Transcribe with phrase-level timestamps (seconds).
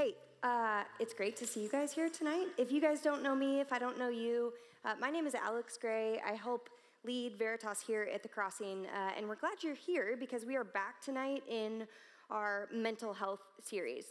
[0.00, 2.46] Hey, uh, it's great to see you guys here tonight.
[2.56, 5.34] If you guys don't know me, if I don't know you, uh, my name is
[5.34, 6.18] Alex Gray.
[6.26, 6.70] I help
[7.04, 10.64] lead Veritas here at the Crossing, uh, and we're glad you're here because we are
[10.64, 11.86] back tonight in
[12.30, 14.06] our mental health series.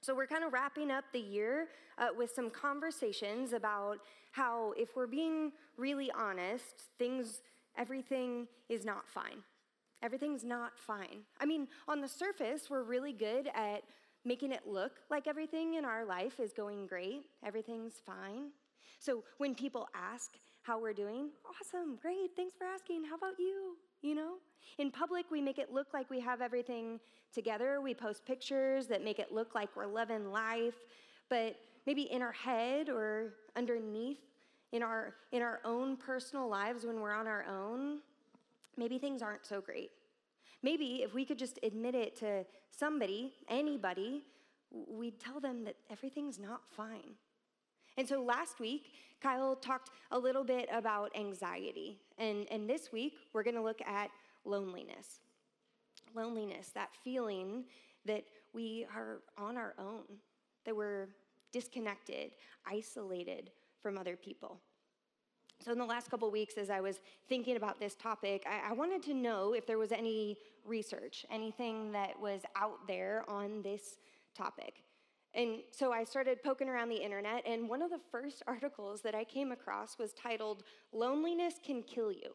[0.00, 3.98] So, we're kind of wrapping up the year uh, with some conversations about
[4.32, 7.42] how, if we're being really honest, things,
[7.78, 9.44] everything is not fine.
[10.02, 11.20] Everything's not fine.
[11.40, 13.84] I mean, on the surface, we're really good at
[14.24, 18.50] making it look like everything in our life is going great, everything's fine.
[18.98, 20.30] So when people ask
[20.62, 23.76] how we're doing, awesome, great, thanks for asking, how about you?
[24.02, 24.34] You know?
[24.78, 26.98] In public, we make it look like we have everything
[27.32, 27.80] together.
[27.82, 30.74] We post pictures that make it look like we're loving life,
[31.28, 34.18] but maybe in our head or underneath
[34.74, 38.00] in our in our own personal lives when we're on our own,
[38.76, 39.90] maybe things aren't so great.
[40.64, 44.22] Maybe if we could just admit it to somebody, anybody,
[44.70, 47.16] we'd tell them that everything's not fine.
[47.98, 52.00] And so last week, Kyle talked a little bit about anxiety.
[52.16, 54.08] And, and this week, we're going to look at
[54.46, 55.20] loneliness.
[56.14, 57.64] Loneliness, that feeling
[58.06, 60.04] that we are on our own,
[60.64, 61.08] that we're
[61.52, 62.30] disconnected,
[62.66, 63.50] isolated
[63.82, 64.62] from other people.
[65.60, 68.72] So, in the last couple weeks, as I was thinking about this topic, I, I,
[68.72, 73.98] wanted to know if there was any research, anything that was out there on this
[74.36, 74.84] topic.
[75.34, 79.14] And so I started poking around the internet, and one of the first articles that
[79.14, 82.34] I came across was titled Loneliness Can Kill You.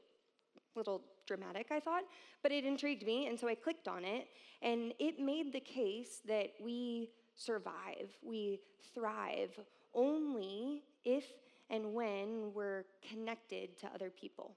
[0.75, 2.03] A little dramatic, I thought,
[2.43, 4.27] but it intrigued me, and so I clicked on it,
[4.61, 8.59] and it made the case that we survive, we
[8.93, 9.57] thrive
[9.93, 11.25] only if
[11.69, 14.55] and when we're connected to other people.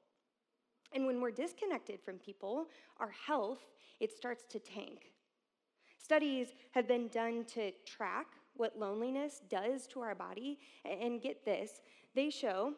[0.95, 2.67] And when we're disconnected from people,
[2.99, 3.61] our health,
[4.01, 5.13] it starts to tank.
[5.99, 10.59] Studies have been done to track what loneliness does to our body.
[10.85, 11.81] And get this,
[12.15, 12.75] they show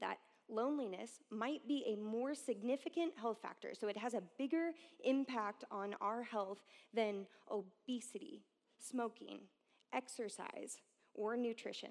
[0.00, 0.18] that
[0.48, 3.72] loneliness might be a more significant health factor.
[3.78, 4.70] So it has a bigger
[5.04, 6.62] impact on our health
[6.94, 8.42] than obesity,
[8.78, 9.40] smoking,
[9.92, 10.78] exercise,
[11.14, 11.90] or nutrition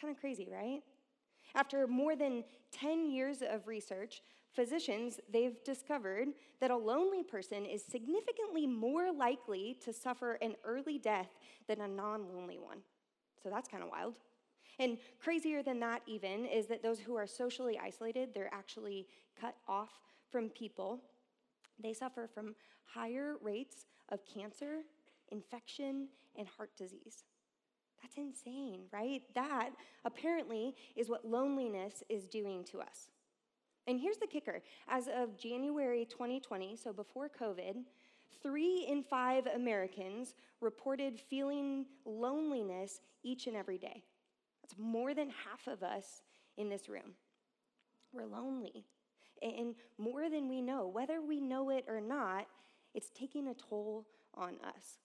[0.00, 0.80] kind of crazy, right?
[1.54, 4.22] After more than 10 years of research,
[4.52, 6.28] physicians they've discovered
[6.60, 11.28] that a lonely person is significantly more likely to suffer an early death
[11.68, 12.78] than a non-lonely one.
[13.42, 14.16] So that's kind of wild.
[14.78, 19.06] And crazier than that even is that those who are socially isolated, they're actually
[19.38, 19.90] cut off
[20.30, 21.00] from people.
[21.82, 24.78] They suffer from higher rates of cancer,
[25.30, 27.24] infection, and heart disease.
[28.02, 29.22] That's insane, right?
[29.34, 29.70] That
[30.04, 33.10] apparently is what loneliness is doing to us.
[33.86, 37.82] And here's the kicker as of January 2020, so before COVID,
[38.42, 44.02] three in five Americans reported feeling loneliness each and every day.
[44.62, 46.22] That's more than half of us
[46.56, 47.14] in this room.
[48.12, 48.84] We're lonely.
[49.42, 52.46] And more than we know, whether we know it or not,
[52.94, 54.98] it's taking a toll on us.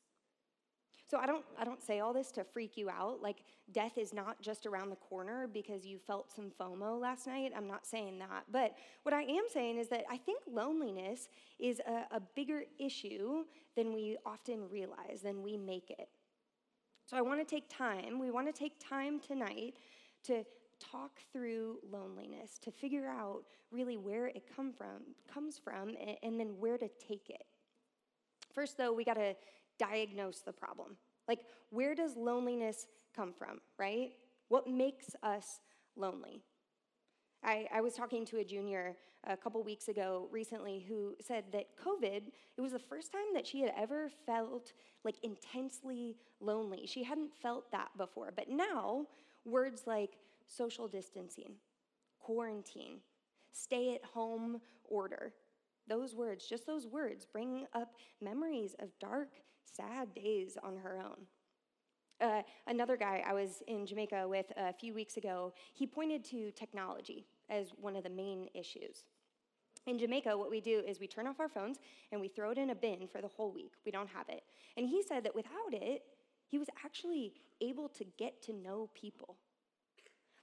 [1.08, 3.22] So I don't, I don't say all this to freak you out.
[3.22, 7.52] Like, death is not just around the corner because you felt some FOMO last night.
[7.56, 8.46] I'm not saying that.
[8.52, 11.30] But what I am saying is that I think loneliness
[11.60, 13.44] is a, a bigger issue
[13.76, 16.10] than we often realize, than we make it.
[17.06, 19.76] So I want to take time, we want to take time tonight
[20.24, 20.44] to
[20.80, 26.40] talk through loneliness, to figure out really where it come from, comes from, and, and
[26.40, 27.46] then where to take it.
[28.54, 29.36] First, though, we got to
[29.80, 30.98] diagnose the problem.
[31.28, 34.12] Like, where does loneliness come from, right?
[34.50, 35.60] What makes us
[35.96, 36.42] lonely?
[37.44, 38.96] I, I, was talking to a junior
[39.28, 42.22] a couple weeks ago recently who said that COVID,
[42.58, 46.86] it was the first time that she had ever felt like intensely lonely.
[46.86, 48.34] She hadn't felt that before.
[48.36, 49.06] But now,
[49.46, 51.54] words like social distancing,
[52.20, 52.98] quarantine,
[53.52, 55.34] stay at home order,
[55.88, 59.30] those words, just those words, bring up memories of dark
[59.64, 61.26] sad days on her own.
[62.22, 66.52] Uh, another guy I was in Jamaica with a few weeks ago, he pointed to
[66.52, 69.04] technology as one of the main issues.
[69.86, 71.78] In Jamaica, what we do is we turn off our phones
[72.12, 73.74] and we throw it in a bin for the whole week.
[73.86, 74.44] We don't have it.
[74.78, 76.04] And he said that without it,
[76.48, 79.38] he was actually able to get to know people.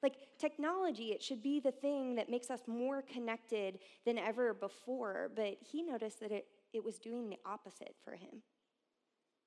[0.02, 5.31] Like technology, it should be the thing that makes us more connected than ever before,
[5.37, 8.43] but he noticed that it, it was doing the opposite for him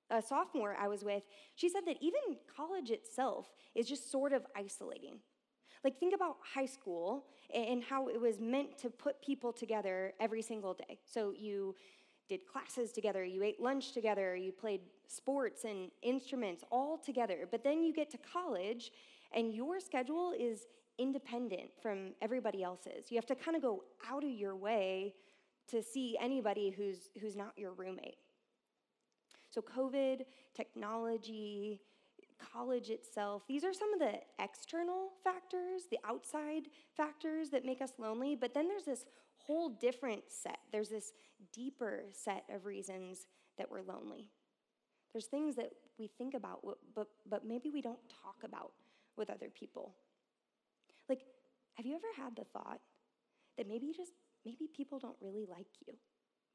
[0.10, 1.24] a sophomore I was with,
[1.56, 5.20] she said that even college itself is just sort of isolating.
[5.84, 10.42] Like, think about high school and how it was meant to put people together every
[10.42, 11.00] single day.
[11.06, 11.76] So, you
[12.28, 17.48] did classes together, you ate lunch together, you played sports and instruments all together.
[17.50, 18.92] But then you get to college
[19.36, 20.66] and your schedule is
[20.98, 23.12] independent from everybody else's.
[23.12, 25.14] You have to kind of go out of your way
[25.68, 28.18] to see anybody who's, who's not your roommate.
[29.50, 30.22] So, COVID,
[30.54, 31.80] technology,
[32.54, 36.64] college itself, these are some of the external factors, the outside
[36.96, 38.36] factors that make us lonely.
[38.36, 39.06] But then there's this
[39.38, 40.60] whole different set.
[40.72, 41.14] There's this
[41.54, 43.28] deeper set of reasons
[43.58, 44.30] that we're lonely.
[45.14, 46.60] There's things that we think about,
[46.94, 48.72] but, but maybe we don't talk about
[49.18, 49.94] with other people.
[51.10, 51.22] Like,
[51.76, 52.80] have you ever had the thought
[53.58, 54.14] that maybe just,
[54.46, 55.94] maybe people don't really like you?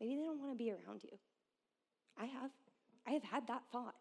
[0.01, 1.19] Maybe they don't want to be around you.
[2.19, 2.51] I have.
[3.07, 3.95] I have had that thought.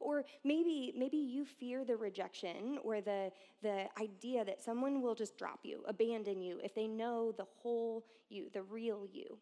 [0.00, 3.32] Or maybe, maybe you fear the rejection or the,
[3.62, 8.04] the idea that someone will just drop you, abandon you, if they know the whole
[8.28, 9.38] you, the real you.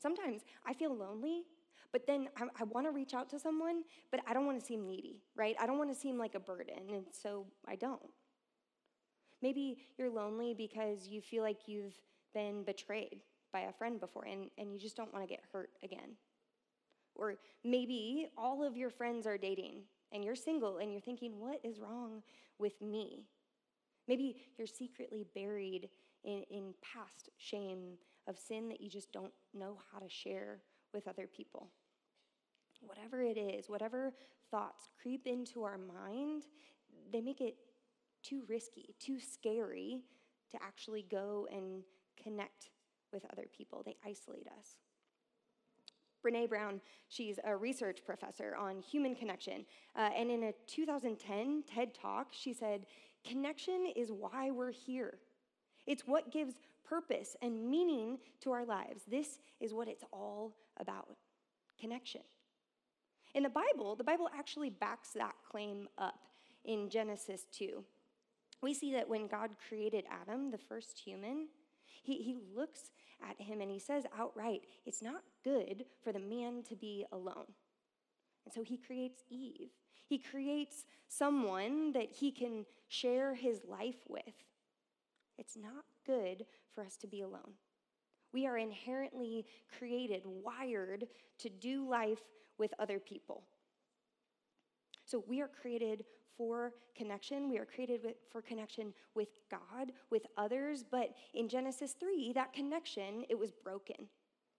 [0.00, 1.44] Sometimes I feel lonely,
[1.92, 4.64] but then I, I want to reach out to someone, but I don't want to
[4.64, 5.56] seem needy, right?
[5.60, 8.00] I don't want to seem like a burden, and so I don't.
[9.42, 11.94] Maybe you're lonely because you feel like you've
[12.34, 13.22] been betrayed
[13.52, 16.16] by a friend before and, and you just don't want to get hurt again.
[17.14, 17.34] Or
[17.64, 19.82] maybe all of your friends are dating
[20.12, 22.22] and you're single and you're thinking, what is wrong
[22.58, 23.24] with me?
[24.08, 25.88] Maybe you're secretly buried
[26.24, 27.96] in, in past shame
[28.26, 30.60] of sin that you just don't know how to share
[30.92, 31.70] with other people.
[32.80, 34.12] Whatever it is, whatever
[34.50, 36.44] thoughts creep into our mind,
[37.12, 37.56] they make it
[38.22, 40.02] too risky, too scary
[40.50, 41.82] to actually go and
[42.22, 42.70] connect
[43.12, 43.82] with other people.
[43.84, 44.76] They isolate us.
[46.24, 49.64] Brene Brown, she's a research professor on human connection.
[49.96, 52.86] Uh, and in a 2010 TED Talk, she said,
[53.24, 55.18] Connection is why we're here.
[55.86, 56.54] It's what gives
[56.84, 59.02] purpose and meaning to our lives.
[59.08, 61.08] This is what it's all about
[61.78, 62.22] connection.
[63.34, 66.26] In the Bible, the Bible actually backs that claim up
[66.64, 67.84] in Genesis 2.
[68.62, 71.48] We see that when God created Adam, the first human,
[72.02, 72.90] he, he looks
[73.28, 77.46] at him and he says outright, It's not good for the man to be alone.
[78.44, 79.70] And so he creates Eve.
[80.06, 84.34] He creates someone that he can share his life with.
[85.38, 87.52] It's not good for us to be alone.
[88.32, 89.46] We are inherently
[89.78, 91.06] created, wired
[91.38, 92.22] to do life
[92.60, 93.42] with other people.
[95.04, 96.04] So we are created
[96.36, 97.50] for connection.
[97.50, 100.84] We are created with, for connection with God, with others.
[100.88, 104.06] But in Genesis 3, that connection, it was broken.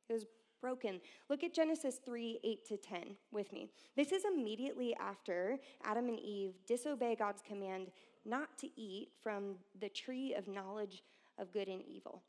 [0.09, 0.25] It was
[0.59, 0.99] broken.
[1.29, 3.69] Look at Genesis 3 8 to 10 with me.
[3.95, 7.87] This is immediately after Adam and Eve disobey God's command
[8.25, 11.03] not to eat from the tree of knowledge
[11.39, 12.21] of good and evil.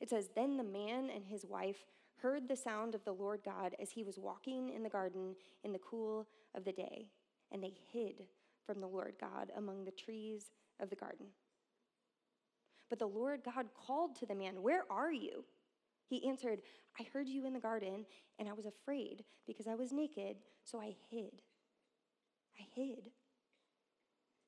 [0.00, 1.84] It says, Then the man and his wife
[2.22, 5.34] heard the sound of the Lord God as he was walking in the garden
[5.64, 7.08] in the cool of the day
[7.52, 8.26] and they hid
[8.64, 10.50] from the Lord God among the trees
[10.80, 11.26] of the garden.
[12.88, 15.44] But the Lord God called to the man, Where are you?
[16.08, 16.60] He answered,
[16.98, 18.04] I heard you in the garden,
[18.38, 21.42] and I was afraid because I was naked, so I hid.
[22.58, 23.10] I hid.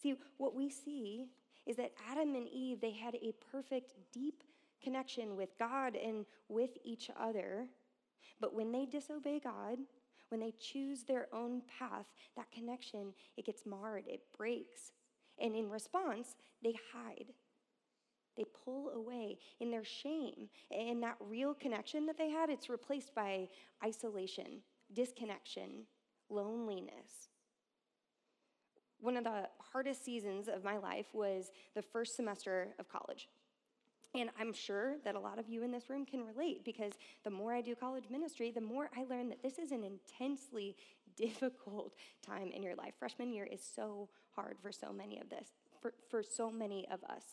[0.02, 1.28] See, what we see
[1.66, 4.42] is that Adam and Eve, they had a perfect, deep
[4.82, 7.66] connection with God and with each other.
[8.40, 9.78] But when they disobey God,
[10.28, 14.92] when they choose their own path, that connection, it gets marred, it breaks.
[15.38, 17.26] And in response, they hide.
[18.36, 20.48] They pull away in their shame.
[20.70, 23.48] And that real connection that they had, it's replaced by
[23.84, 24.62] isolation,
[24.92, 25.84] disconnection,
[26.30, 27.28] loneliness.
[29.00, 33.28] One of the hardest seasons of my life was the first semester of college.
[34.14, 36.92] And I'm sure that a lot of you in this room can relate because
[37.24, 40.76] the more I do college ministry, the more I learn that this is an intensely
[41.16, 41.94] difficult
[42.26, 42.94] time in your life.
[42.98, 45.48] Freshman year is so hard for so many of this,
[45.80, 47.24] for, for so many of us.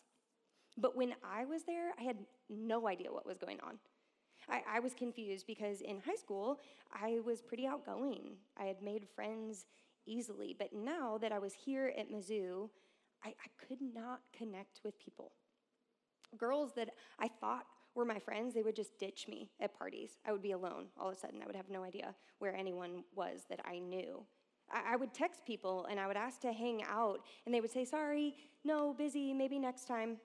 [0.77, 2.17] But when I was there, I had
[2.49, 3.77] no idea what was going on.
[4.49, 6.59] I, I was confused because in high school,
[6.93, 8.37] I was pretty outgoing.
[8.57, 9.65] I had made friends
[10.05, 10.55] easily.
[10.57, 12.69] But now that I was here at Mizzou,
[13.23, 15.33] I, I could not connect with people
[16.37, 20.19] girls that I thought were my friends, they would just ditch me at parties.
[20.25, 21.41] I would be alone all of a sudden.
[21.41, 24.23] I would have no idea where anyone was that I knew.
[24.71, 27.71] I, I would text people and I would ask to hang out, and they would
[27.71, 30.17] say, Sorry, no, busy, maybe next time.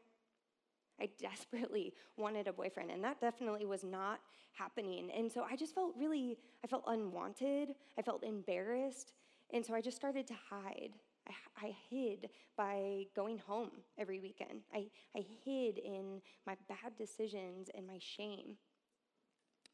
[1.00, 4.20] I desperately wanted a boyfriend, and that definitely was not
[4.52, 5.10] happening.
[5.16, 9.12] And so I just felt really, I felt unwanted, I felt embarrassed,
[9.52, 10.92] and so I just started to hide.
[11.26, 14.62] I, hid by going home every weekend.
[14.74, 18.56] I, I hid in my bad decisions and my shame.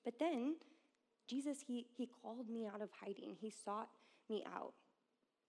[0.04, 0.56] But then
[1.28, 3.36] Jesus, he, he called me out of hiding.
[3.40, 3.88] He sought
[4.28, 4.74] me out.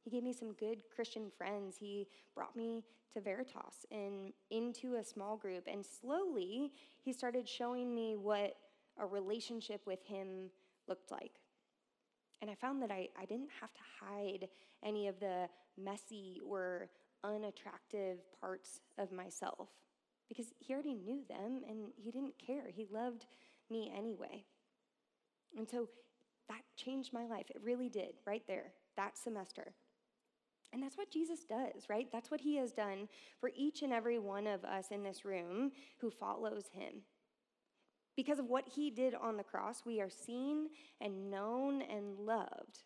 [0.03, 1.75] He gave me some good Christian friends.
[1.77, 5.67] He brought me to Veritas and into a small group.
[5.67, 6.71] And slowly,
[7.03, 8.55] he started showing me what
[8.99, 10.49] a relationship with him
[10.87, 11.40] looked like.
[12.41, 14.47] And I found that I, I didn't have to hide
[14.83, 16.89] any of the messy or
[17.23, 19.69] unattractive parts of myself
[20.27, 22.63] because he already knew them and he didn't care.
[22.73, 23.25] He loved
[23.69, 24.43] me anyway.
[25.57, 25.89] And so
[26.47, 27.45] that changed my life.
[27.49, 29.73] It really did, right there, that semester.
[30.73, 32.07] And that's what Jesus does, right?
[32.11, 35.71] That's what he has done for each and every one of us in this room
[35.99, 37.01] who follows him.
[38.15, 40.67] Because of what he did on the cross, we are seen
[40.99, 42.83] and known and loved.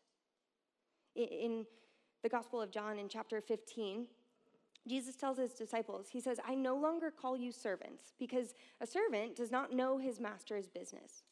[1.15, 1.65] In
[2.23, 4.07] the Gospel of John, in chapter 15,
[4.87, 9.35] Jesus tells his disciples, He says, I no longer call you servants, because a servant
[9.35, 11.23] does not know his master's business.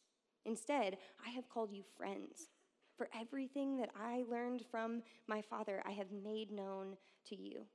[0.46, 2.50] Instead, I have called you friends.
[2.98, 6.98] For everything that I learned from my Father, I have made known
[7.30, 7.66] to you.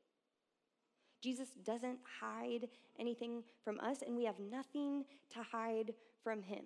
[1.23, 6.65] Jesus doesn't hide anything from us, and we have nothing to hide from him.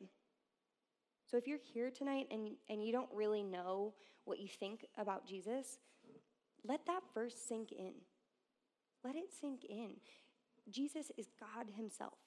[1.31, 3.95] So if you're here tonight and, and you don't really know
[4.25, 5.79] what you think about Jesus,
[6.65, 7.93] let that verse sink in.
[9.05, 9.93] Let it sink in.
[10.71, 12.19] Jesus is God Himself.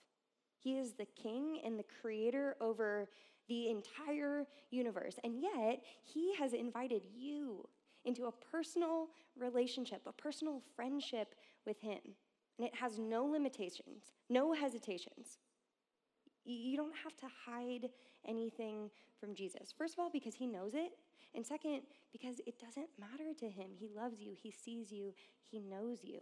[0.58, 3.08] He is the King and the creator over
[3.48, 5.18] the entire universe.
[5.24, 7.68] And yet, He has invited you
[8.04, 12.00] into a personal relationship, a personal friendship with Him.
[12.58, 15.38] And it has no limitations, no hesitations.
[16.46, 17.90] You don't have to hide
[18.28, 19.74] anything from Jesus.
[19.78, 20.92] First of all, because He knows it.
[21.34, 23.72] And second, because it doesn't matter to Him.
[23.78, 25.14] He loves you, He sees you,
[25.50, 26.20] He knows you.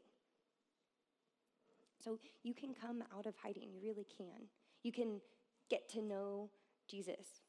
[2.04, 3.70] So you can come out of hiding.
[3.74, 4.48] You really can.
[4.84, 5.22] You can
[5.70, 6.50] get to know
[6.90, 7.42] Jesus.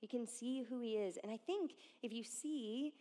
[0.00, 1.16] You can see who he is.
[1.22, 2.92] And I think if you see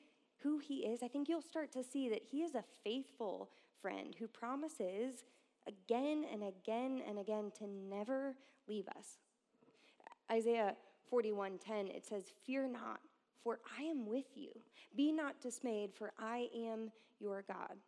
[0.41, 3.50] who he is, I think you'll start to see that he is a faithful
[3.82, 5.24] friend who promises
[5.67, 8.36] again and again and again to never
[8.67, 9.20] leave us.
[10.32, 10.75] Isaiah
[11.12, 13.01] 41:10 it says, "Fear not,
[13.43, 14.51] for I am with you.
[14.96, 17.79] Be not dismayed, for I am your God."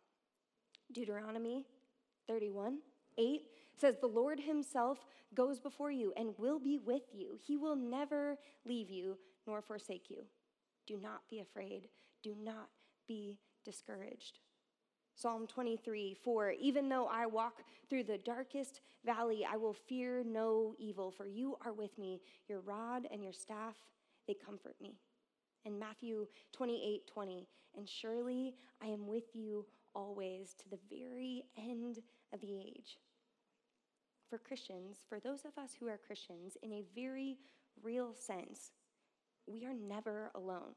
[0.92, 1.64] Deuteronomy
[2.26, 2.78] 31
[3.18, 3.42] 8
[3.76, 5.04] says, The Lord Himself
[5.34, 7.38] goes before you and will be with you.
[7.42, 10.24] He will never leave you nor forsake you.
[10.86, 11.88] Do not be afraid.
[12.22, 12.68] Do not
[13.06, 14.40] be discouraged.
[15.16, 20.74] Psalm 23, 4, even though I walk through the darkest valley, I will fear no
[20.78, 22.20] evil, for you are with me.
[22.48, 23.76] Your rod and your staff,
[24.28, 24.94] they comfort me.
[25.64, 31.98] And Matthew 28, 20, and surely I am with you always to the very end
[32.34, 32.98] of the age
[34.28, 37.38] for Christians, for those of us who are Christians, in a very
[37.82, 38.72] real sense,
[39.46, 40.74] we are never alone.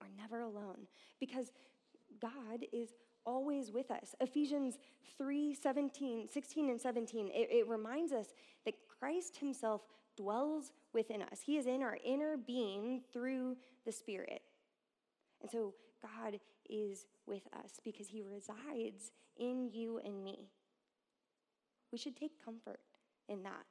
[0.00, 0.86] We're never alone
[1.18, 1.50] because
[2.20, 2.90] God is
[3.24, 4.14] always with us.
[4.20, 4.78] Ephesians
[5.16, 8.28] 3 17, 16 and 17, it, it reminds us
[8.64, 9.82] that Christ Himself
[10.16, 11.40] dwells within us.
[11.44, 14.42] He is in our inner being through the Spirit.
[15.40, 20.50] And so God is with us because He resides in you and me.
[21.92, 22.80] We should take comfort
[23.28, 23.64] in that.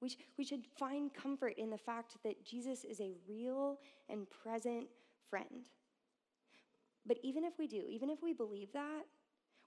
[0.00, 4.26] We, sh- we should find comfort in the fact that Jesus is a real and
[4.30, 4.86] present
[5.28, 5.68] friend.
[7.08, 9.02] But even if we do, even if we believe that,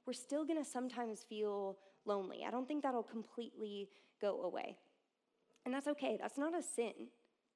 [0.06, 2.46] we're still to sometimes feel lonely.
[2.48, 3.90] I don't think that'll completely
[4.22, 4.78] go away.
[5.66, 6.94] And that's okay, that's not a sin.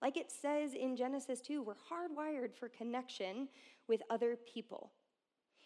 [0.02, 3.48] Like it says in Genesis 2, we're hardwired for connection
[3.88, 4.92] with other people.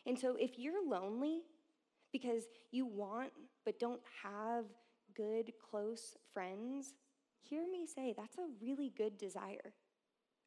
[0.06, 1.42] And so if you're lonely,
[2.12, 3.32] because you want
[3.66, 4.66] but don't have
[5.16, 6.94] good, close friends,
[7.42, 9.74] hear me say that's a really good desire.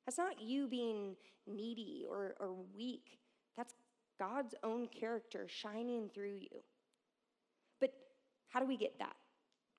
[0.06, 3.18] That's not you being needy or, or weak,
[3.56, 3.74] that's
[4.18, 6.62] God's own character shining through you.
[7.80, 7.92] But
[8.48, 9.16] how do we get that,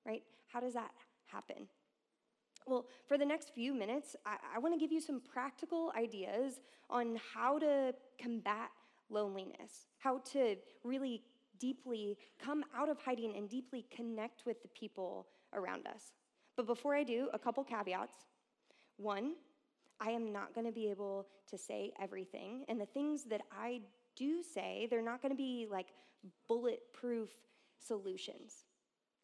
[0.04, 0.22] right?
[0.48, 0.90] How does that
[1.26, 1.68] happen?
[2.66, 6.60] Well, for the next few minutes, I, I want to give you some practical ideas
[6.88, 8.70] on how to combat
[9.10, 11.22] loneliness, how to really
[11.58, 16.12] deeply come out of hiding and deeply connect with the people around us.
[16.56, 18.16] But before I do, a couple caveats.
[18.96, 19.34] One,
[20.00, 22.64] I am not going to be able to say everything.
[22.68, 23.80] And the things that I
[24.16, 25.88] do say, they're not going to be like
[26.48, 27.30] bulletproof
[27.78, 28.64] solutions.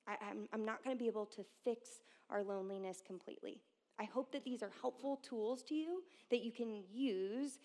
[0.07, 3.61] I, am I'm not going to be able to fix our loneliness completely.
[3.99, 7.59] I hope that these are helpful tools to you that you can use,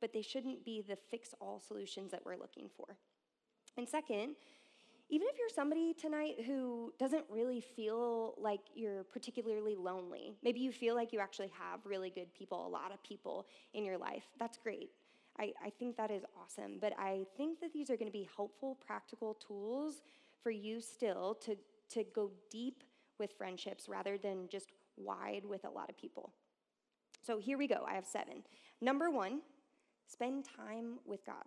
[0.00, 2.96] but they shouldn't be the fix all solutions that we're looking for.
[3.76, 4.36] And second,
[5.12, 10.72] even if you're somebody tonight who doesn't really feel like you're particularly lonely, maybe you
[10.72, 14.24] feel like you actually have really good people, a lot of people in your life,
[14.40, 14.88] that's great.
[15.38, 16.78] I, I think that is awesome.
[16.80, 20.00] But I think that these are going to be helpful, practical tools
[20.42, 21.58] for you still to,
[21.90, 22.82] to go deep
[23.18, 26.32] with friendships rather than just wide with a lot of people.
[27.22, 27.84] So here we go.
[27.86, 28.44] I have seven.
[28.80, 29.42] Number one,
[30.06, 31.44] spend time with God.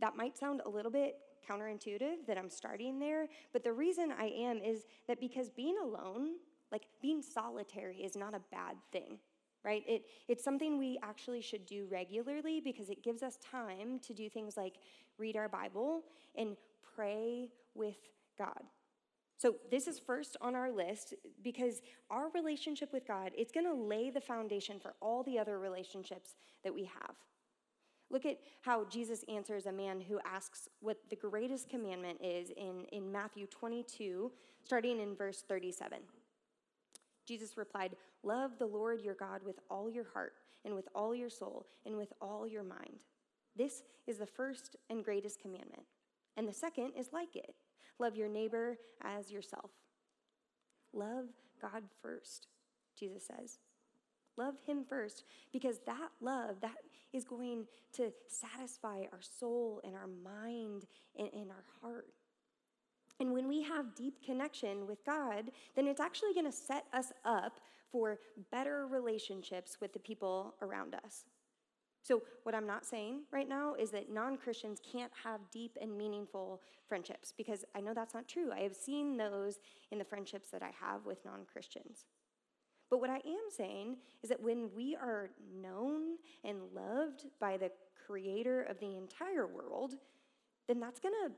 [0.00, 1.16] That might sound a little bit
[1.48, 6.36] counterintuitive that I'm starting there, but the reason I am is that because being alone,
[6.72, 9.18] like being solitary, is not a bad thing
[9.66, 9.82] right?
[9.88, 14.30] It, it's something we actually should do regularly because it gives us time to do
[14.30, 14.74] things like
[15.18, 16.04] read our Bible
[16.36, 16.56] and
[16.94, 17.96] pray with
[18.38, 18.62] God.
[19.38, 23.74] So this is first on our list because our relationship with God, it's going to
[23.74, 27.16] lay the foundation for all the other relationships that we have.
[28.10, 32.84] Look at how Jesus answers a man who asks what the greatest commandment is in,
[32.92, 34.30] in Matthew 22,
[34.64, 35.98] starting in verse 37.
[37.26, 40.34] Jesus replied, Love the Lord your God with all your heart,
[40.64, 43.04] and with all your soul, and with all your mind.
[43.56, 45.84] This is the first and greatest commandment.
[46.36, 47.54] And the second is like it
[47.98, 49.70] love your neighbor as yourself.
[50.92, 51.26] Love
[51.60, 52.48] God first,
[52.98, 53.58] Jesus says.
[54.36, 56.76] Love Him first, because that love, that
[57.12, 60.86] is going to satisfy our soul and our mind
[61.18, 62.08] and, and our heart.
[63.18, 67.12] And when we have deep connection with God, then it's actually going to set us
[67.24, 68.18] up for
[68.50, 71.24] better relationships with the people around us.
[72.02, 75.96] So, what I'm not saying right now is that non Christians can't have deep and
[75.96, 78.52] meaningful friendships, because I know that's not true.
[78.52, 79.58] I have seen those
[79.90, 82.04] in the friendships that I have with non Christians.
[82.90, 87.70] But what I am saying is that when we are known and loved by the
[88.06, 89.94] creator of the entire world,
[90.68, 91.32] then that's going to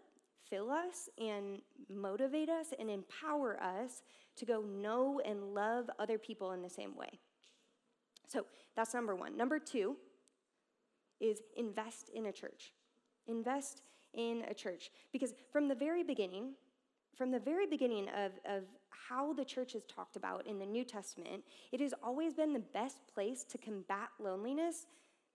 [0.48, 4.02] fill us and motivate us and empower us
[4.36, 7.18] to go know and love other people in the same way.
[8.26, 8.44] So
[8.76, 9.36] that's number one.
[9.36, 9.96] Number two
[11.20, 12.72] is invest in a church.
[13.26, 13.82] Invest
[14.14, 14.90] in a church.
[15.12, 16.52] Because from the very beginning,
[17.18, 20.85] from the very beginning of, of how the church is talked about in the New
[20.85, 24.87] Testament, it has always been the best place to combat loneliness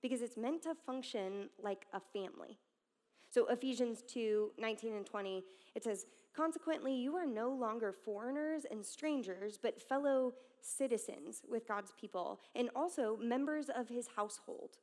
[0.02, 2.58] because it's meant to function like a family.
[3.30, 5.43] So Ephesians 2 19 and 20,
[5.76, 11.91] it says, Consequently, you are no longer foreigners and strangers, but fellow citizens with God's
[12.00, 14.78] people, and also members of his household,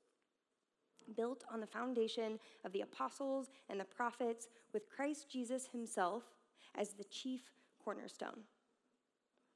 [1.17, 6.25] built on the foundation of the apostles and the prophets, with Christ Jesus himself
[6.77, 7.43] as the chief
[7.83, 8.45] cornerstone.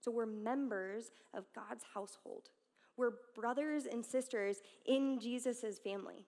[0.00, 2.50] So we're members of God's household.
[2.96, 6.26] We're brothers and sisters in Jesus' family.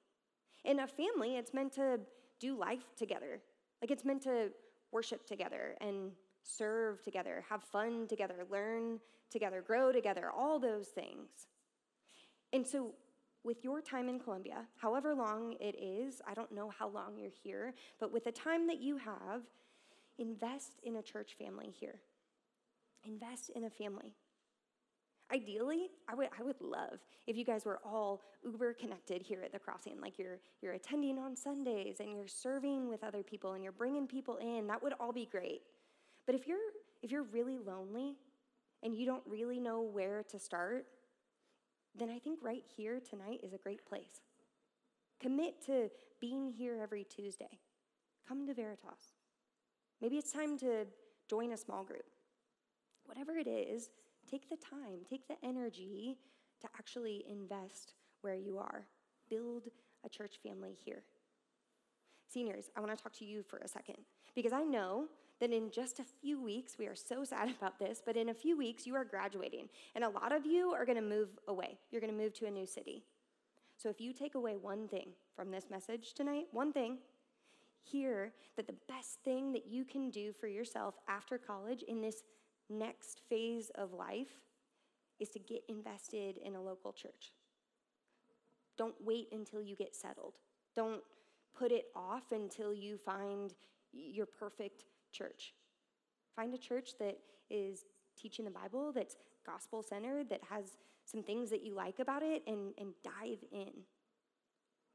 [0.64, 2.00] In a family, it's meant to
[2.40, 3.40] do life together.
[3.80, 4.50] Like it's meant to
[4.92, 11.48] worship together and serve together, have fun together, learn together, grow together, all those things.
[12.52, 12.94] And so,
[13.44, 17.30] with your time in Columbia, however long it is, I don't know how long you're
[17.30, 19.42] here, but with the time that you have,
[20.18, 22.00] invest in a church family here.
[23.04, 24.14] Invest in a family.
[25.32, 29.52] Ideally, I would, I would love if you guys were all uber connected here at
[29.52, 33.62] the crossing, like you're, you're attending on Sundays and you're serving with other people and
[33.62, 34.68] you're bringing people in.
[34.68, 35.62] That would all be great.
[36.26, 36.58] But if you're,
[37.02, 38.14] if you're really lonely
[38.84, 40.86] and you don't really know where to start,
[41.98, 44.20] then I think right here tonight is a great place.
[45.20, 47.58] Commit to being here every Tuesday.
[48.28, 49.15] Come to Veritas.
[50.00, 50.86] Maybe it's time to
[51.28, 52.04] join a small group.
[53.06, 53.90] Whatever it is,
[54.30, 56.18] Take the time, take the energy
[56.60, 58.86] to actually invest where you are.
[59.30, 59.68] Build
[60.04, 61.02] a church family here.
[62.28, 63.96] Seniors, I want to talk to you for a second
[64.34, 65.04] because I know
[65.38, 68.34] that in just a few weeks, we are so sad about this, but in a
[68.34, 69.68] few weeks, you are graduating.
[69.94, 71.78] And a lot of you are going to move away.
[71.90, 73.04] You're going to move to a new city.
[73.76, 76.98] So if you take away one thing from this message tonight, one thing,
[77.90, 82.22] hear that the best thing that you can do for yourself after college in this
[82.68, 84.40] next phase of life
[85.18, 87.32] is to get invested in a local church.
[88.76, 90.34] Don't wait until you get settled.
[90.74, 91.02] Don't
[91.58, 93.54] put it off until you find
[93.92, 95.54] your perfect church.
[96.34, 97.18] Find a church that
[97.48, 97.86] is
[98.20, 102.42] teaching the Bible, that's gospel centered, that has some things that you like about it,
[102.46, 103.70] and, and dive in.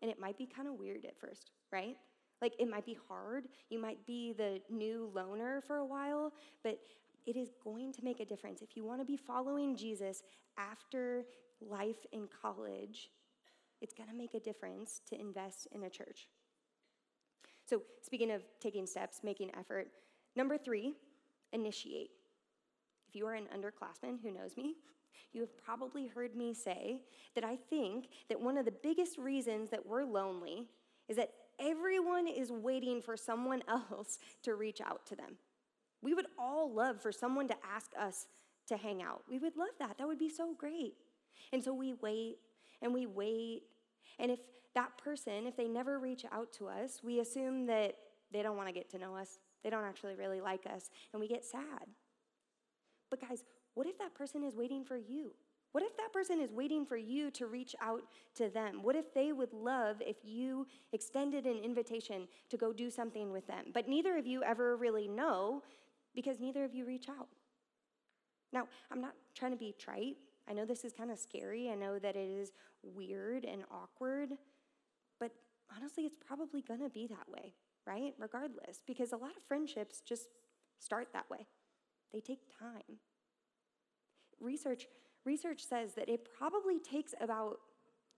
[0.02, 1.96] And it might be kind of weird at first, right?
[2.42, 3.46] Like it might be hard.
[3.70, 6.80] You might be the new loner for a while, but
[7.26, 8.62] it is going to make a difference.
[8.62, 10.24] If you want to be following Jesus
[10.58, 11.24] after
[11.62, 13.12] life in college,
[13.80, 16.28] it's going to make a difference to invest in a church.
[17.66, 19.88] So, speaking of taking steps, making effort,
[20.36, 20.94] number three,
[21.54, 22.12] initiate.
[23.08, 24.76] If you are an underclassman who knows me,
[25.34, 27.02] you have probably heard me say
[27.36, 30.68] that I think that one of the biggest reasons that we're lonely
[31.08, 35.38] is that everyone is waiting for someone else to reach out to them.
[36.02, 38.28] We would all love for someone to ask us
[38.68, 39.24] to hang out.
[39.30, 39.98] We would love that.
[39.98, 40.94] That would be so great.
[41.54, 42.38] And so we wait
[42.82, 43.64] and we wait.
[44.20, 44.40] And if
[44.74, 47.96] that person, if they never reach out to us, we assume that
[48.32, 49.40] they don't want to get to know us.
[49.64, 50.90] They don't actually really like us.
[51.14, 51.88] And we get sad.
[53.10, 55.34] But guys, what if that person is waiting for you?
[55.72, 58.02] What if that person is waiting for you to reach out
[58.36, 58.84] to them?
[58.84, 63.48] What if they would love if you extended an invitation to go do something with
[63.48, 63.66] them?
[63.74, 65.64] But neither of you ever really know
[66.14, 67.30] because neither of you reach out.
[68.52, 70.18] Now, I'm not trying to be trite.
[70.50, 71.70] I know this is kind of scary.
[71.70, 72.52] I know that it is
[72.84, 74.32] weird and awkward.
[75.20, 75.32] But
[75.76, 77.54] honestly, it's probably going to be that way,
[77.88, 78.14] right?
[78.20, 80.28] Regardless, because a lot of friendships just
[80.80, 81.48] start that way,
[82.12, 82.98] they take time.
[84.42, 84.88] Research,
[85.26, 87.58] research says that it probably takes about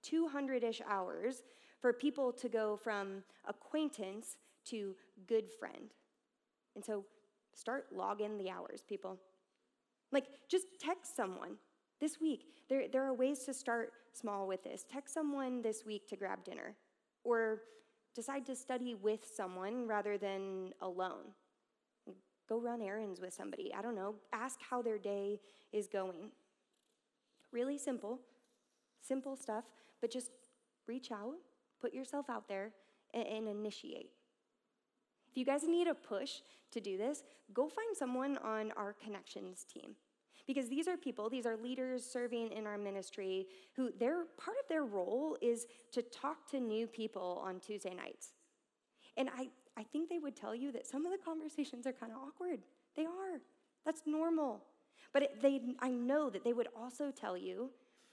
[0.03, 1.43] 200 ish hours
[1.79, 4.95] for people to go from acquaintance to
[5.27, 5.93] good friend.
[6.75, 7.05] And so
[7.53, 9.19] start logging the hours, people.
[10.11, 11.57] Like, just text someone
[11.99, 12.45] this week.
[12.69, 14.85] There, there are ways to start small with this.
[14.91, 16.75] Text someone this week to grab dinner,
[17.23, 17.61] or
[18.15, 21.33] decide to study with someone rather than alone.
[22.47, 23.73] Go run errands with somebody.
[23.73, 24.15] I don't know.
[24.33, 25.39] Ask how their day
[25.71, 26.31] is going.
[27.53, 28.19] Really simple,
[29.01, 29.63] simple stuff,
[30.01, 30.31] but just
[30.87, 31.35] reach out,
[31.79, 32.71] put yourself out there,
[33.13, 34.09] and, and initiate.
[35.29, 39.65] If you guys need a push to do this, go find someone on our connections
[39.71, 39.95] team.
[40.45, 44.67] Because these are people, these are leaders serving in our ministry who their part of
[44.67, 48.33] their role is to talk to new people on Tuesday nights.
[49.15, 52.11] And I, I think they would tell you that some of the conversations are kind
[52.11, 52.59] of awkward.
[52.95, 53.39] They are.
[53.85, 54.63] That's normal.
[55.11, 57.69] But they, I know that they would also tell you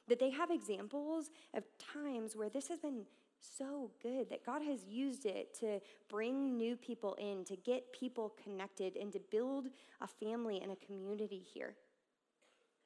[0.09, 3.05] that they have examples of times where this has been
[3.41, 8.35] so good, that God has used it to bring new people in, to get people
[8.43, 9.69] connected, and to build
[10.01, 11.75] a family and a community here.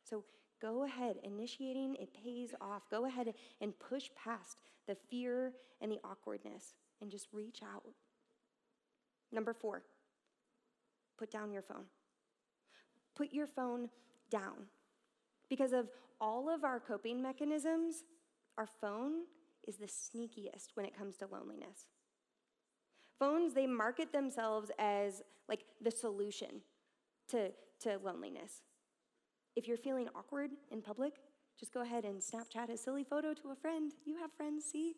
[0.09, 0.25] So
[0.61, 2.83] go ahead, initiating, it pays off.
[2.91, 7.85] Go ahead and push past the fear and the awkwardness and just reach out.
[9.33, 9.83] Number four,
[11.19, 11.85] put down your phone.
[13.15, 13.89] Put your phone
[14.31, 14.67] down.
[15.49, 15.89] Because of
[16.21, 18.05] all of our coping mechanisms,
[18.59, 19.25] our phone
[19.67, 21.87] is the sneakiest when it comes to loneliness.
[23.19, 26.63] Phones, they market themselves as like the solution
[27.29, 27.51] to,
[27.81, 28.63] to loneliness.
[29.57, 31.15] If you're feeling awkward in public,
[31.59, 33.93] just go ahead and Snapchat a silly photo to a friend.
[34.05, 34.97] You have friends, see?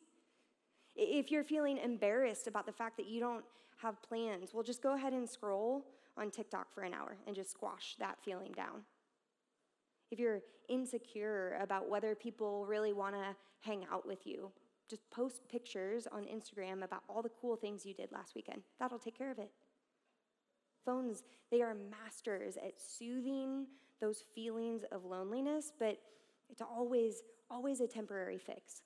[0.95, 3.45] If you're feeling embarrassed about the fact that you don't
[3.83, 5.85] have plans, well, just go ahead and scroll
[6.17, 8.83] on TikTok for an hour and just squash that feeling down.
[10.11, 14.51] If you're insecure about whether people really want to hang out with you,
[14.89, 18.63] just post pictures on Instagram about all the cool things you did last weekend.
[18.79, 19.51] That'll take care of it.
[20.85, 23.67] Phones, they are masters at soothing
[24.01, 25.99] those feelings of loneliness, but
[26.51, 28.83] it's always, always a temporary fix.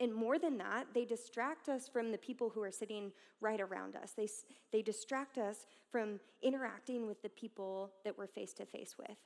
[0.00, 3.94] And more than that, they distract us from the people who are sitting right around
[3.94, 4.12] us.
[4.16, 4.28] They,
[4.72, 9.16] they distract us from interacting with the people that we're face to face with.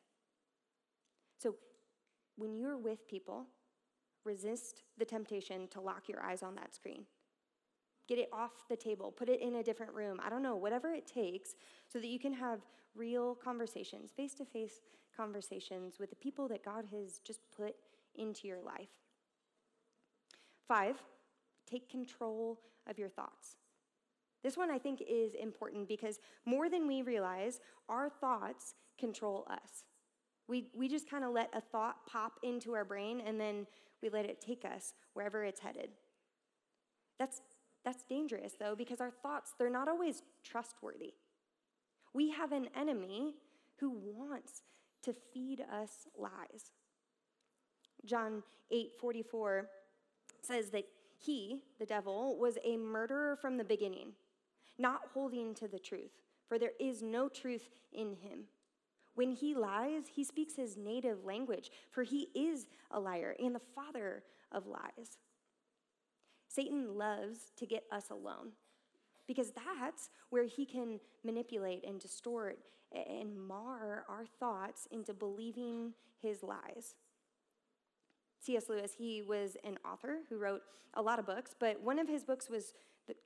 [1.39, 1.55] So
[2.37, 3.47] when you're with people,
[4.25, 7.05] resist the temptation to lock your eyes on that screen.
[8.07, 10.21] Get it off the table, put it in a different room.
[10.23, 11.55] I don't know, whatever it takes
[11.87, 12.61] so that you can have
[12.95, 14.81] real conversations, face to face
[15.17, 17.75] conversations with the people that God has just put
[18.15, 18.89] into your life.
[20.69, 20.97] Five,
[21.69, 23.57] take control of your thoughts.
[24.45, 29.85] This one I think is important because more than we realize, our thoughts control us.
[30.47, 33.67] We, we just kind of let a thought pop into our brain and then
[34.03, 35.91] we let it take us wherever it's headed.
[37.19, 37.41] That's
[37.85, 41.15] that's dangerous, though, because our thoughts, they're not always trustworthy.
[42.13, 43.35] We have an enemy
[43.79, 44.63] who wants
[45.05, 46.73] to feed us lies.
[48.05, 49.69] John 8 44
[50.43, 54.13] says that he, the devil, was a murderer from the beginning,
[54.79, 58.45] not holding to the truth, for there is no truth in him.
[59.15, 63.61] When he lies, he speaks his native language, for he is a liar and the
[63.75, 64.23] father
[64.53, 65.19] of lies.
[66.47, 68.53] Satan loves to get us alone
[69.27, 72.59] because that's where he can manipulate and distort
[72.93, 76.95] and mar our thoughts into believing his lies.
[78.41, 78.69] C.S.
[78.69, 80.63] Lewis, he was an author who wrote
[80.95, 82.75] a lot of books, but one of his books was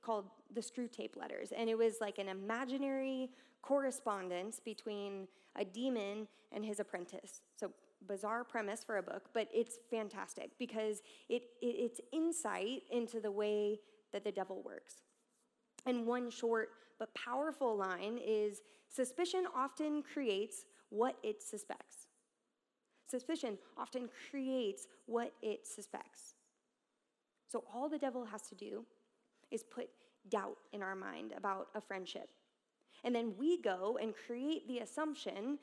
[0.01, 3.29] called The Screwtape Letters, and it was like an imaginary
[3.61, 7.41] correspondence between a demon and his apprentice.
[7.55, 7.71] So,
[8.05, 13.31] bizarre premise for a book, but it's fantastic because it, it, it's insight into the
[13.31, 13.79] way
[14.11, 14.95] that the devil works.
[15.85, 22.02] And one short but powerful line is suspicion often creates what it suspects.
[23.13, 26.33] Suspicion often creates what it suspects.
[27.47, 28.85] So, all the devil has to do
[29.51, 29.87] is put
[30.29, 32.27] doubt in our mind about a friendship.
[33.03, 35.59] And then we go and create the assumption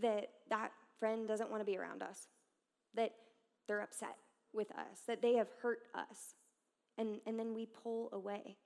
[0.00, 2.28] that that friend doesn't want to be around us,
[2.94, 3.10] that
[3.68, 4.16] they're upset
[4.54, 6.36] with us, that they have hurt us.
[6.96, 8.56] And, and then we pull away.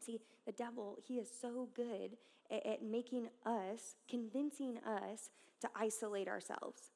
[0.00, 2.16] See, the devil, he is so good
[2.50, 5.30] at, at making us, convincing us
[5.60, 6.92] to isolate ourselves.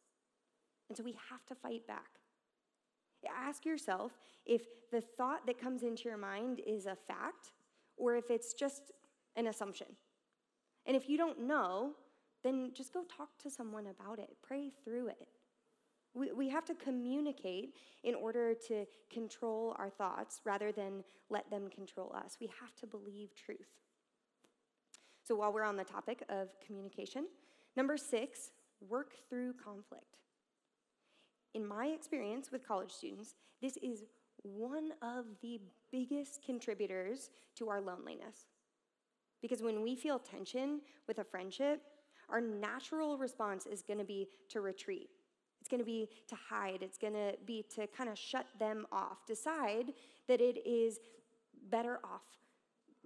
[0.88, 2.20] And so we have to fight back.
[3.28, 4.12] Ask yourself
[4.44, 7.52] if the thought that comes into your mind is a fact
[7.96, 8.92] or if it's just
[9.36, 9.86] an assumption.
[10.86, 11.92] And if you don't know,
[12.42, 15.28] then just go talk to someone about it, pray through it.
[16.14, 21.68] We, we have to communicate in order to control our thoughts rather than let them
[21.68, 22.36] control us.
[22.40, 23.68] We have to believe truth.
[25.24, 27.26] So, while we're on the topic of communication,
[27.76, 28.50] number six,
[28.88, 30.18] work through conflict.
[31.54, 34.04] In my experience with college students, this is
[34.42, 38.46] one of the biggest contributors to our loneliness.
[39.40, 41.82] Because when we feel tension with a friendship,
[42.28, 45.10] our natural response is going to be to retreat.
[45.62, 46.78] It's going to be to hide.
[46.82, 49.92] It's going to be to kind of shut them off, decide
[50.26, 50.98] that it is
[51.70, 52.24] better off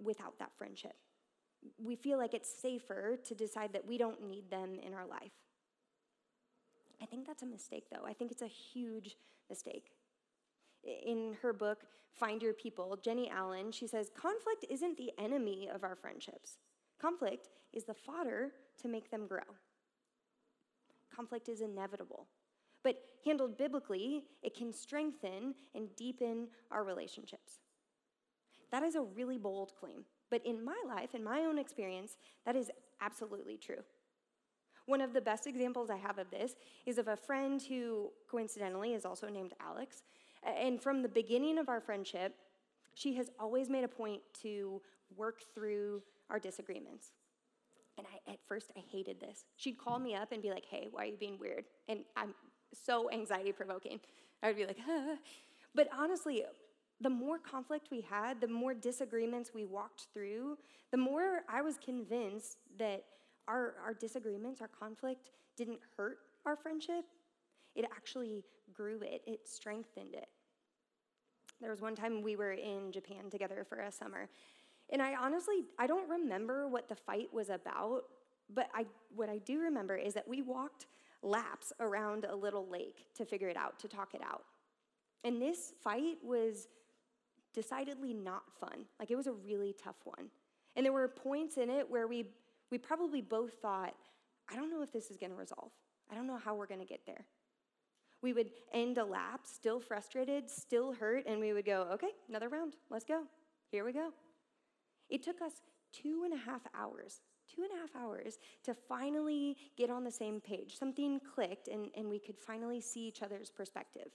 [0.03, 0.95] without that friendship.
[1.77, 5.33] We feel like it's safer to decide that we don't need them in our life.
[6.99, 8.07] I think that's a mistake, though.
[8.07, 9.17] I think it's a huge
[9.51, 9.91] mistake.
[10.83, 15.83] In her book, Find Your People, Jennie Allen, she says, conflict isn't the enemy of
[15.83, 16.57] our friendships.
[16.99, 18.49] Conflict is the fodder
[18.81, 19.45] to make them grow.
[21.15, 22.25] Conflict is inevitable.
[22.87, 27.59] But handled biblically, it can strengthen and deepen our relationships.
[28.71, 30.05] That is a really bold claim.
[30.29, 32.71] But in my life, in my own experience, that is
[33.01, 33.83] absolutely true.
[34.85, 38.93] One of the best examples I have of this is of a friend who coincidentally
[38.93, 40.03] is also named Alex.
[40.45, 42.35] And from the beginning of our friendship,
[42.93, 44.81] she has always made a point to
[45.17, 47.11] work through our disagreements.
[47.97, 49.43] And I, at first, I hated this.
[49.57, 51.65] She'd call me up and be like, hey, why are you being weird?
[51.89, 52.33] And I'm
[52.73, 53.99] so anxiety provoking.
[54.43, 55.15] I would be like, huh.
[55.75, 56.43] But honestly,
[57.01, 60.57] the more conflict we had, the more disagreements we walked through,
[60.91, 63.03] the more I was convinced that
[63.47, 67.05] our, our disagreements, our conflict didn't hurt our friendship.
[67.75, 70.27] It actually grew it, it strengthened it.
[71.61, 74.29] There was one time we were in Japan together for a summer.
[74.91, 78.03] And I honestly, I don't remember what the fight was about,
[78.49, 80.87] but I, what I do remember is that we walked
[81.27, 84.43] laps around a little lake to figure it out, to talk it out.
[85.23, 86.67] And this fight was
[87.53, 88.85] decidedly not fun.
[88.99, 90.29] Like it was a really tough one.
[90.75, 92.27] And there were points in it where we
[92.71, 93.95] we probably both thought,
[94.51, 95.71] I don't know if this is going to resolve.
[96.11, 97.25] I don't know how we're going to get there.
[98.21, 102.49] We would end a lap, still frustrated, still hurt, and we would go, okay, another
[102.49, 103.23] round, let's go.
[103.71, 104.09] Here we go.
[105.09, 105.53] It took us
[105.93, 107.21] two and a half hours,
[107.53, 110.77] two and a half hours to finally get on the same page.
[110.77, 114.09] Something clicked, and, and we could finally see each other's perspective.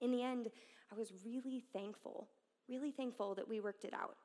[0.00, 0.48] In the end,
[0.92, 2.28] I was really thankful,
[2.68, 4.16] really thankful that we worked it out.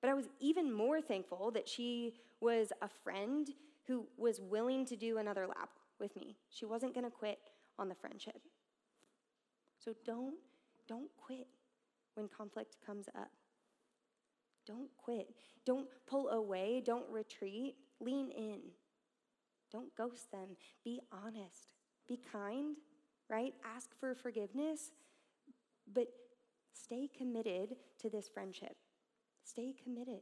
[0.00, 3.48] But I was even more thankful that she was a friend
[3.86, 6.36] who was willing to do another lap with me.
[6.50, 7.38] She wasn't going to quit
[7.78, 8.40] on the friendship.
[9.78, 10.34] So don't
[10.88, 11.46] don't quit
[12.14, 13.30] when conflict comes up.
[14.66, 15.28] Don't quit.
[15.64, 17.76] Don't pull away, don't retreat.
[18.00, 18.60] Lean in.
[19.70, 20.56] Don't ghost them.
[20.84, 21.72] Be honest.
[22.08, 22.76] Be kind,
[23.30, 23.54] right?
[23.64, 24.92] Ask for forgiveness,
[25.92, 26.08] but
[26.72, 28.76] stay committed to this friendship.
[29.44, 30.20] Stay committed.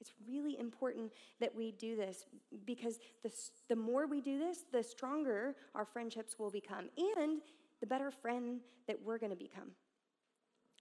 [0.00, 2.24] It's really important that we do this
[2.64, 3.30] because the,
[3.68, 7.42] the more we do this, the stronger our friendships will become and
[7.80, 9.72] the better friend that we're going to become.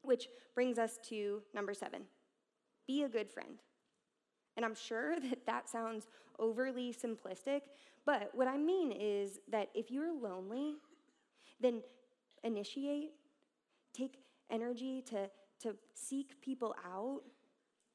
[0.03, 2.03] Which brings us to number seven
[2.89, 3.61] be a good friend.
[4.57, 6.07] And I'm sure that that sounds
[6.39, 7.61] overly simplistic,
[8.05, 10.77] but what I mean is that if you're lonely,
[11.61, 11.83] then
[12.43, 13.11] initiate,
[13.93, 14.17] take
[14.49, 15.29] energy to
[15.63, 17.21] to seek people out,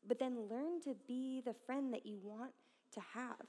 [0.06, 2.52] but then learn to be the friend that you want
[2.92, 3.46] to have.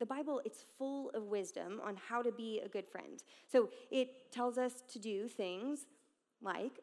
[0.00, 3.22] The Bible, it's full of wisdom on how to be a good friend.
[3.46, 5.86] So it tells us to do things
[6.42, 6.80] like,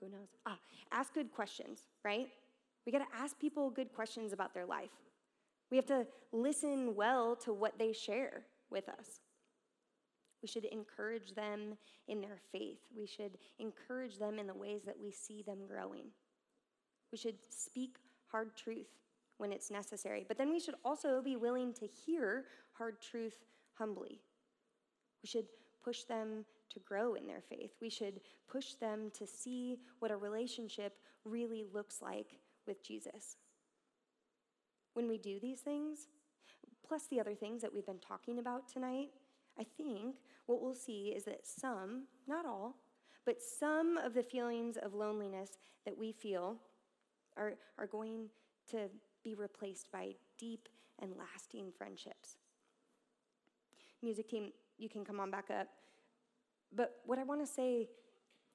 [0.00, 0.28] who knows?
[0.46, 0.58] Ah,
[0.92, 2.28] ask good questions, right?
[2.86, 4.90] We got to ask people good questions about their life.
[5.70, 9.20] We have to listen well to what they share with us.
[10.42, 11.76] We should encourage them
[12.08, 12.78] in their faith.
[12.96, 16.06] We should encourage them in the ways that we see them growing.
[17.12, 17.96] We should speak
[18.30, 18.88] hard truth
[19.36, 20.24] when it's necessary.
[20.26, 23.36] But then we should also be willing to hear hard truth
[23.74, 24.20] humbly.
[25.22, 25.46] We should
[25.84, 27.72] push them to grow in their faith.
[27.80, 33.36] We should push them to see what a relationship really looks like with Jesus.
[34.94, 36.08] When we do these things,
[36.86, 39.10] plus the other things that we've been talking about tonight,
[39.58, 42.76] I think what we'll see is that some, not all,
[43.24, 46.56] but some of the feelings of loneliness that we feel
[47.36, 48.28] are, are going
[48.70, 48.88] to
[49.22, 50.68] be replaced by deep
[51.00, 52.36] and lasting friendships.
[54.02, 55.68] Music team, you can come on back up.
[56.74, 57.88] But what I want to say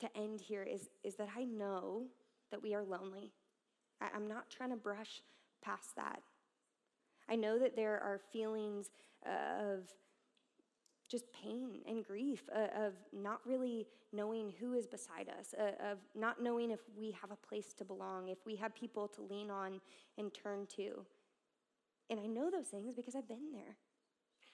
[0.01, 2.03] to end here is, is that I know
[2.51, 3.31] that we are lonely.
[4.01, 5.21] I, I'm not trying to brush
[5.61, 6.21] past that.
[7.29, 8.89] I know that there are feelings
[9.25, 9.89] of
[11.09, 15.99] just pain and grief, uh, of not really knowing who is beside us, uh, of
[16.15, 19.51] not knowing if we have a place to belong, if we have people to lean
[19.51, 19.79] on
[20.17, 21.05] and turn to.
[22.09, 23.77] And I know those things because I've been there.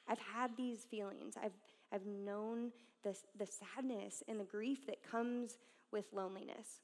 [0.07, 1.35] I've had these feelings.
[1.41, 1.55] I've,
[1.91, 2.71] I've known
[3.03, 5.57] the, the sadness and the grief that comes
[5.91, 6.81] with loneliness.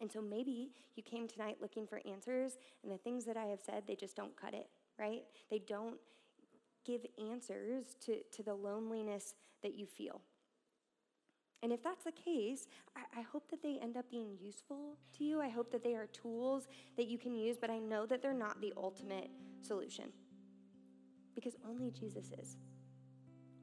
[0.00, 3.60] And so maybe you came tonight looking for answers, and the things that I have
[3.60, 5.22] said, they just don't cut it, right?
[5.50, 5.96] They don't
[6.84, 10.20] give answers to, to the loneliness that you feel.
[11.62, 15.24] And if that's the case, I, I, hope that they end up being useful to
[15.24, 15.40] you.
[15.40, 18.32] I hope that they are tools that you can use, but I know that they're
[18.32, 19.28] not the ultimate
[19.60, 20.04] solution.
[21.34, 22.56] Because only Jesus is.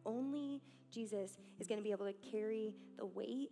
[0.06, 3.52] Only Jesus is going to be able to carry the weight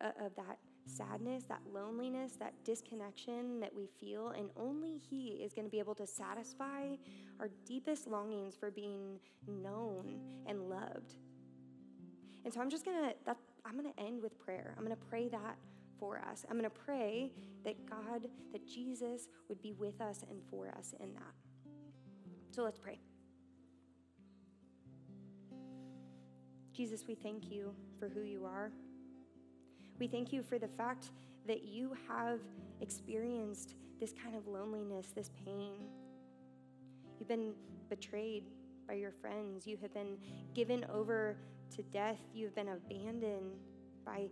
[0.00, 5.52] uh, of that sadness, that loneliness, that disconnection that we feel, and only He is
[5.52, 6.96] going to be able to satisfy
[7.38, 11.14] our deepest longings for being known and loved.
[12.44, 14.74] And so I'm just gonna that I'm gonna end with prayer.
[14.76, 15.56] I'm gonna pray that
[15.98, 16.44] for us.
[16.50, 17.30] I'm gonna pray
[17.64, 21.34] that God, that Jesus would be with us and for us in that.
[22.50, 22.98] So let's pray.
[26.80, 28.72] Jesus, we thank you for who you are.
[29.98, 31.10] We thank you for the fact
[31.46, 32.40] that you have
[32.80, 35.72] experienced this kind of loneliness, this pain.
[37.18, 37.52] You've been
[37.90, 38.44] betrayed
[38.88, 39.66] by your friends.
[39.66, 40.16] You have been
[40.54, 41.36] given over
[41.76, 42.16] to death.
[42.32, 43.58] You've been abandoned
[44.06, 44.28] by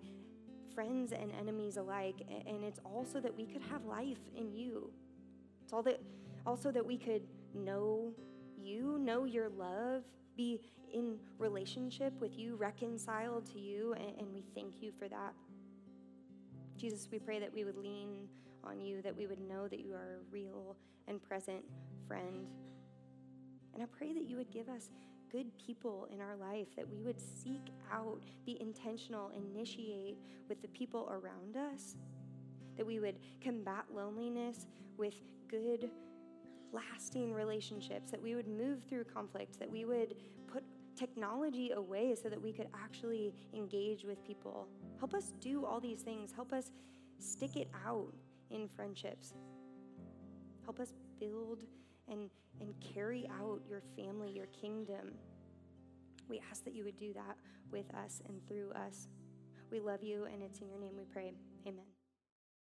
[0.75, 2.27] friends and enemies alike.
[2.47, 4.91] And it's also that we could have life in you.
[5.65, 6.01] It's all that
[6.47, 8.11] also that we could know
[8.57, 10.03] you, know your love,
[10.39, 10.61] be
[10.95, 15.35] in relationship with you, reconciled to you, and, we thank you for that.
[16.79, 18.29] Jesus, we pray that we would lean
[18.63, 20.77] on you, that we would know that you are a real
[21.09, 21.65] and present
[22.07, 22.47] friend.
[23.75, 24.91] And I pray that you would give us
[25.31, 30.69] good people in our life, that we would seek out, be intentional, initiate with the
[30.69, 31.97] people around us,
[32.77, 35.15] that we would combat loneliness with
[35.49, 35.91] good,
[36.73, 40.15] lasting relationships, that we would move through conflict, that we would
[40.47, 40.65] put
[40.97, 44.69] technology away so that we could actually engage with people.
[44.99, 46.33] Help us do all these things.
[46.33, 46.71] Help us
[47.19, 48.13] stick it out
[48.51, 49.35] in friendships.
[50.65, 51.65] Help us build
[52.11, 55.13] and, and carry out your family, your kingdom.
[56.29, 57.37] We ask that you would do that
[57.71, 59.09] with us and through us.
[59.71, 61.33] We love you, and it's in your name we pray.
[61.67, 61.98] Amen.